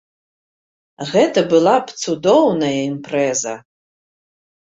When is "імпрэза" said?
2.89-3.53